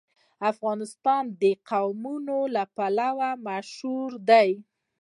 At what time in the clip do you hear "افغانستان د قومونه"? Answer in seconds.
0.51-2.37